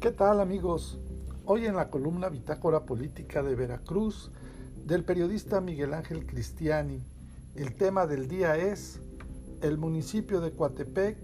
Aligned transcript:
¿Qué 0.00 0.12
tal 0.12 0.40
amigos? 0.40 0.98
Hoy 1.44 1.66
en 1.66 1.74
la 1.74 1.90
columna 1.90 2.28
Bitácora 2.28 2.86
Política 2.86 3.42
de 3.42 3.56
Veracruz 3.56 4.30
del 4.86 5.04
periodista 5.04 5.60
Miguel 5.60 5.92
Ángel 5.92 6.24
Cristiani, 6.24 7.02
el 7.56 7.74
tema 7.74 8.06
del 8.06 8.28
día 8.28 8.56
es 8.56 9.00
el 9.60 9.76
municipio 9.76 10.40
de 10.40 10.52
Coatepec, 10.52 11.18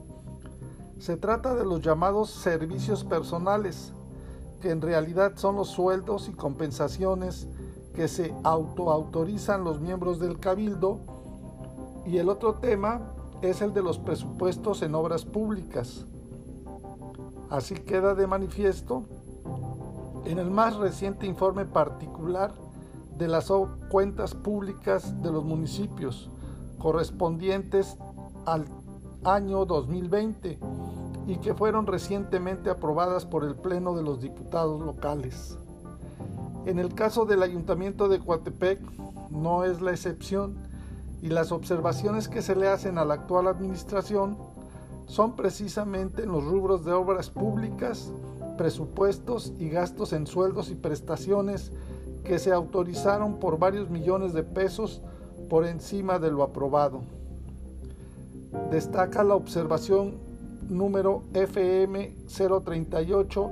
Se 0.98 1.16
trata 1.16 1.54
de 1.54 1.64
los 1.64 1.80
llamados 1.80 2.30
servicios 2.30 3.04
personales, 3.04 3.92
que 4.60 4.70
en 4.70 4.80
realidad 4.80 5.32
son 5.36 5.56
los 5.56 5.68
sueldos 5.68 6.28
y 6.28 6.32
compensaciones 6.32 7.48
que 7.94 8.08
se 8.08 8.34
autoautorizan 8.44 9.64
los 9.64 9.80
miembros 9.80 10.18
del 10.18 10.38
cabildo, 10.38 11.00
y 12.06 12.18
el 12.18 12.28
otro 12.28 12.54
tema 12.54 13.00
es 13.42 13.60
el 13.60 13.74
de 13.74 13.82
los 13.82 13.98
presupuestos 13.98 14.82
en 14.82 14.94
obras 14.94 15.24
públicas. 15.24 16.04
Así 17.50 17.74
queda 17.74 18.14
de 18.14 18.26
manifiesto 18.26 19.04
en 20.24 20.38
el 20.38 20.50
más 20.50 20.76
reciente 20.76 21.26
informe 21.26 21.64
particular 21.64 22.54
de 23.18 23.28
las 23.28 23.52
cuentas 23.88 24.34
públicas 24.34 25.22
de 25.22 25.30
los 25.30 25.44
municipios 25.44 26.30
correspondientes 26.78 27.96
al 28.46 28.66
año 29.24 29.64
2020 29.64 30.58
y 31.26 31.36
que 31.36 31.54
fueron 31.54 31.86
recientemente 31.86 32.70
aprobadas 32.70 33.24
por 33.24 33.44
el 33.44 33.54
Pleno 33.54 33.94
de 33.94 34.02
los 34.02 34.20
Diputados 34.20 34.80
locales. 34.80 35.56
En 36.66 36.78
el 36.78 36.94
caso 36.94 37.24
del 37.24 37.42
Ayuntamiento 37.42 38.08
de 38.08 38.18
Coatepec 38.18 38.80
no 39.30 39.64
es 39.64 39.80
la 39.80 39.92
excepción 39.92 40.56
y 41.22 41.28
las 41.28 41.52
observaciones 41.52 42.28
que 42.28 42.42
se 42.42 42.56
le 42.56 42.68
hacen 42.68 42.98
a 42.98 43.04
la 43.04 43.14
actual 43.14 43.46
administración 43.46 44.36
son 45.06 45.36
precisamente 45.36 46.22
en 46.22 46.32
los 46.32 46.44
rubros 46.44 46.84
de 46.84 46.92
obras 46.92 47.30
públicas, 47.30 48.10
presupuestos 48.58 49.52
y 49.58 49.68
gastos 49.68 50.12
en 50.12 50.26
sueldos 50.26 50.70
y 50.70 50.74
prestaciones 50.74 51.70
que 52.24 52.38
se 52.38 52.52
autorizaron 52.52 53.38
por 53.38 53.58
varios 53.58 53.90
millones 53.90 54.32
de 54.32 54.42
pesos 54.42 55.02
por 55.48 55.66
encima 55.66 56.18
de 56.18 56.30
lo 56.30 56.42
aprobado. 56.42 57.02
Destaca 58.70 59.24
la 59.24 59.34
observación 59.34 60.14
número 60.68 61.22
FM 61.34 62.14
038, 62.26 63.50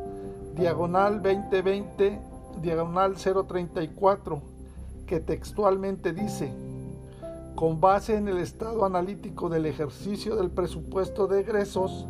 diagonal 0.57 1.23
2020, 1.23 2.21
diagonal 2.63 3.15
034, 3.15 4.43
que 5.07 5.21
textualmente 5.21 6.13
dice, 6.13 6.53
con 7.57 7.81
base 7.81 8.17
en 8.17 8.29
el 8.29 8.39
estado 8.39 8.85
analítico 8.85 9.49
del 9.49 9.67
ejercicio 9.67 10.37
del 10.37 10.51
presupuesto 10.51 11.27
de 11.27 11.41
egresos, 11.41 12.07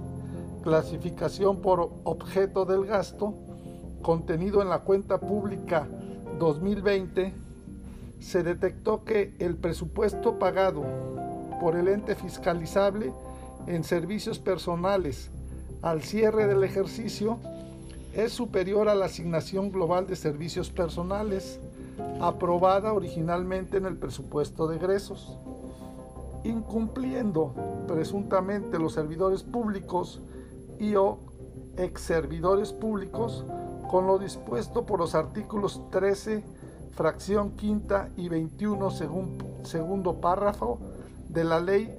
clasificación 0.62 1.60
por 1.60 1.90
objeto 2.04 2.64
del 2.66 2.84
gasto, 2.84 3.34
contenido 4.02 4.62
en 4.62 4.68
la 4.68 4.80
cuenta 4.80 5.18
pública 5.18 5.88
2020 6.40 7.34
se 8.18 8.42
detectó 8.42 9.04
que 9.04 9.34
el 9.38 9.56
presupuesto 9.56 10.38
pagado 10.38 10.82
por 11.60 11.76
el 11.76 11.86
ente 11.86 12.16
fiscalizable 12.16 13.12
en 13.66 13.84
servicios 13.84 14.38
personales 14.38 15.30
al 15.82 16.02
cierre 16.02 16.46
del 16.46 16.64
ejercicio 16.64 17.38
es 18.14 18.32
superior 18.32 18.88
a 18.88 18.94
la 18.94 19.04
asignación 19.04 19.70
global 19.70 20.06
de 20.06 20.16
servicios 20.16 20.70
personales 20.70 21.60
aprobada 22.20 22.94
originalmente 22.94 23.76
en 23.76 23.84
el 23.84 23.96
presupuesto 23.98 24.66
de 24.66 24.76
egresos, 24.76 25.36
incumpliendo 26.42 27.52
presuntamente 27.86 28.78
los 28.78 28.94
servidores 28.94 29.42
públicos 29.42 30.20
y 30.78 30.94
o 30.94 31.18
ex 31.76 32.00
servidores 32.00 32.72
públicos 32.72 33.44
con 33.90 34.06
lo 34.06 34.18
dispuesto 34.20 34.86
por 34.86 35.00
los 35.00 35.16
artículos 35.16 35.80
13, 35.90 36.44
fracción 36.92 37.56
quinta 37.56 38.08
y 38.16 38.28
21, 38.28 38.88
según, 38.92 39.36
segundo 39.64 40.20
párrafo 40.20 40.78
de 41.28 41.42
la 41.42 41.58
Ley 41.58 41.92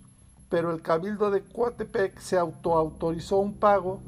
pero 0.50 0.70
el 0.72 0.82
Cabildo 0.82 1.30
de 1.30 1.40
Coatepec 1.42 2.18
se 2.18 2.36
autoautorizó 2.36 3.38
un 3.38 3.54
pago 3.54 4.00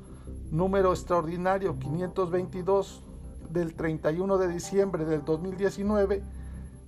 número 0.53 0.93
extraordinario 0.93 1.77
522 1.79 3.03
del 3.51 3.75
31 3.75 4.39
de 4.39 4.49
diciembre 4.49 5.05
del 5.05 5.25
2019 5.25 6.23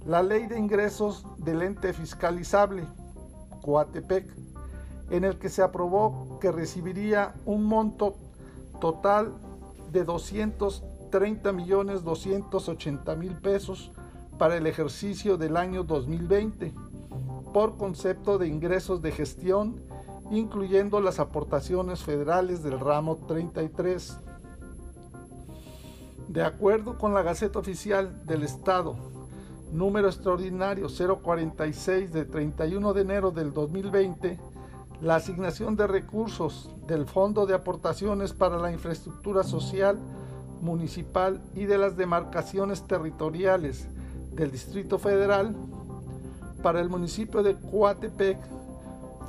la 0.06 0.22
ley 0.22 0.46
de 0.46 0.58
ingresos 0.58 1.24
del 1.38 1.62
ente 1.62 1.92
fiscalizable, 1.92 2.84
Coatepec, 3.62 4.26
en 5.10 5.24
el 5.24 5.38
que 5.38 5.48
se 5.48 5.62
aprobó 5.62 6.38
que 6.40 6.52
recibiría 6.52 7.34
un 7.44 7.64
monto 7.64 8.14
total 8.80 9.34
de 9.92 10.04
230 10.04 11.52
millones 11.52 12.04
280 12.04 13.16
mil 13.16 13.32
pesos 13.32 13.90
para 14.38 14.56
el 14.56 14.66
ejercicio 14.66 15.36
del 15.36 15.56
año 15.56 15.84
2020 15.84 16.72
por 17.52 17.76
concepto 17.76 18.38
de 18.38 18.46
ingresos 18.46 19.02
de 19.02 19.10
gestión, 19.10 19.76
incluyendo 20.30 21.00
las 21.00 21.18
aportaciones 21.18 22.00
federales 22.00 22.62
del 22.62 22.78
ramo 22.78 23.16
33. 23.26 24.16
De 26.28 26.44
acuerdo 26.44 26.96
con 26.96 27.12
la 27.12 27.22
Gaceta 27.22 27.58
Oficial 27.58 28.24
del 28.24 28.44
Estado 28.44 29.09
número 29.72 30.08
extraordinario 30.08 30.88
046 30.88 32.12
de 32.12 32.24
31 32.24 32.92
de 32.92 33.00
enero 33.00 33.30
del 33.30 33.52
2020, 33.52 34.38
la 35.00 35.16
asignación 35.16 35.76
de 35.76 35.86
recursos 35.86 36.70
del 36.86 37.06
Fondo 37.06 37.46
de 37.46 37.54
Aportaciones 37.54 38.32
para 38.32 38.58
la 38.58 38.72
Infraestructura 38.72 39.42
Social 39.42 39.98
Municipal 40.60 41.40
y 41.54 41.64
de 41.64 41.78
las 41.78 41.96
demarcaciones 41.96 42.86
territoriales 42.86 43.86
del 44.32 44.50
Distrito 44.50 44.98
Federal 44.98 45.54
para 46.62 46.80
el 46.80 46.90
municipio 46.90 47.42
de 47.42 47.56
Coatepec 47.56 48.38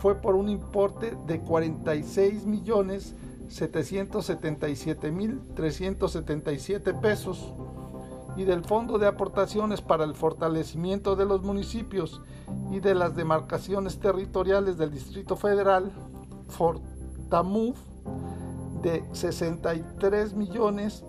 fue 0.01 0.15
por 0.15 0.35
un 0.35 0.49
importe 0.49 1.15
de 1.27 1.39
46 1.39 2.45
millones 2.45 3.13
777 3.49 5.11
mil 5.11 5.39
377 5.55 6.93
pesos 6.95 7.53
y 8.35 8.43
del 8.43 8.63
Fondo 8.63 8.97
de 8.97 9.07
Aportaciones 9.07 9.81
para 9.81 10.03
el 10.03 10.13
Fortalecimiento 10.13 11.15
de 11.15 11.25
los 11.25 11.43
Municipios 11.43 12.21
y 12.71 12.79
de 12.79 12.95
las 12.95 13.15
Demarcaciones 13.15 13.99
Territoriales 13.99 14.77
del 14.77 14.91
Distrito 14.91 15.35
Federal, 15.35 15.91
FORTAMUF, 16.49 17.77
de 18.81 19.03
63 19.13 20.33
millones 20.33 21.03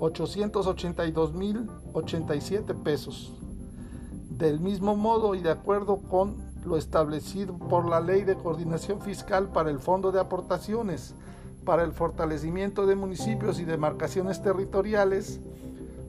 882.087 0.00 2.82
pesos. 2.82 3.32
Del 4.30 4.60
mismo 4.60 4.96
modo 4.96 5.34
y 5.34 5.40
de 5.40 5.50
acuerdo 5.50 5.98
con 5.98 6.48
lo 6.64 6.78
establecido 6.78 7.58
por 7.58 7.86
la 7.88 8.00
Ley 8.00 8.24
de 8.24 8.36
Coordinación 8.36 9.02
Fiscal 9.02 9.48
para 9.48 9.70
el 9.70 9.78
Fondo 9.78 10.12
de 10.12 10.20
Aportaciones 10.20 11.14
para 11.64 11.84
el 11.84 11.92
fortalecimiento 11.92 12.86
de 12.86 12.96
municipios 12.96 13.60
y 13.60 13.64
demarcaciones 13.64 14.42
territoriales, 14.42 15.40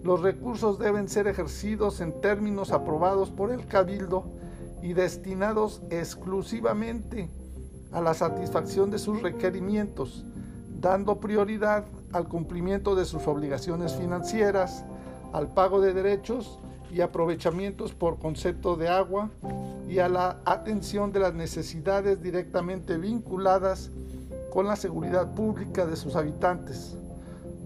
los 0.04 0.22
recursos 0.22 0.80
deben 0.80 1.08
ser 1.08 1.28
ejercidos 1.28 2.02
en 2.02 2.20
términos 2.22 2.72
aprobados 2.72 3.30
por 3.30 3.52
el 3.52 3.68
Cabildo 3.68 4.24
y 4.82 4.94
destinados 4.94 5.82
exclusivamente 5.92 7.30
a 7.92 8.02
la 8.02 8.14
satisfacción 8.14 8.90
de 8.90 8.98
sus 8.98 9.22
requerimientos, 9.22 10.26
dando 10.80 11.20
prioridad 11.20 11.86
al 12.14 12.28
cumplimiento 12.28 12.96
de 12.96 13.06
sus 13.06 13.28
obligaciones 13.28 13.94
financieras, 13.94 14.84
al 15.34 15.54
pago 15.54 15.82
de 15.82 15.94
derechos 15.94 16.58
y 16.92 17.02
aprovechamientos 17.02 17.94
por 17.94 18.18
concepto 18.18 18.76
de 18.76 18.90
agua 18.90 19.30
y 19.88 20.00
a 20.00 20.10
la 20.10 20.40
atención 20.46 21.12
de 21.12 21.20
las 21.20 21.34
necesidades 21.34 22.22
directamente 22.22 22.98
vinculadas 22.98 23.92
con 24.52 24.66
la 24.66 24.76
seguridad 24.76 25.34
pública 25.36 25.86
de 25.86 25.96
sus 25.96 26.16
habitantes, 26.16 26.98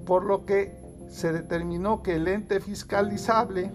por 0.06 0.26
lo 0.26 0.46
que 0.46 0.85
se 1.10 1.31
determinó 1.31 2.04
que 2.04 2.16
el 2.16 2.28
ente 2.28 2.60
fiscalizable, 2.60 3.72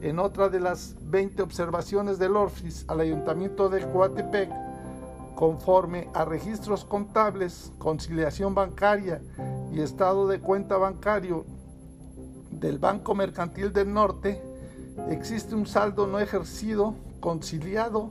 en 0.00 0.18
otra 0.18 0.48
de 0.48 0.60
las 0.60 0.96
20 1.02 1.42
observaciones 1.42 2.18
del 2.18 2.36
ORFIS 2.36 2.84
al 2.88 3.00
Ayuntamiento 3.00 3.68
de 3.68 3.86
Coatepec, 3.86 4.50
conforme 5.34 6.08
a 6.14 6.24
registros 6.24 6.84
contables, 6.84 7.72
conciliación 7.78 8.54
bancaria 8.54 9.20
y 9.72 9.80
estado 9.80 10.28
de 10.28 10.40
cuenta 10.40 10.76
bancario 10.76 11.44
del 12.50 12.78
Banco 12.78 13.14
Mercantil 13.14 13.72
del 13.72 13.92
Norte, 13.92 14.40
existe 15.10 15.54
un 15.54 15.66
saldo 15.66 16.06
no 16.06 16.20
ejercido 16.20 16.94
conciliado 17.20 18.08